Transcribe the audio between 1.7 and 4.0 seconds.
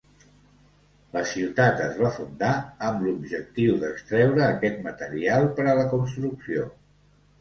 es va fundar amb l'objectiu